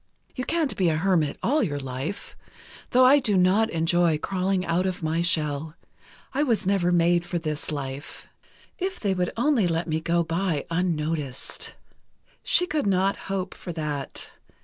You 0.35 0.45
can't 0.45 0.75
be 0.75 0.89
a 0.89 0.97
hermit 0.97 1.37
all 1.43 1.61
your 1.61 1.79
life, 1.79 2.35
though 2.89 3.05
I 3.05 3.19
do 3.19 3.37
not 3.37 3.69
enjoy 3.69 4.17
crawling 4.17 4.65
out 4.65 4.87
of 4.87 5.03
my 5.03 5.21
shell.... 5.21 5.75
I 6.33 6.41
was 6.41 6.65
never 6.65 6.91
made 6.91 7.23
for 7.23 7.37
this 7.37 7.71
life—if 7.71 8.99
they 8.99 9.13
would 9.13 9.29
only 9.37 9.67
let 9.67 9.87
me 9.87 9.99
go 10.01 10.23
by 10.23 10.65
unnoticed. 10.71 11.75
She 12.41 12.65
could 12.65 12.87
not 12.87 13.15
hope 13.29 13.53
for 13.53 13.71
that. 13.73 14.31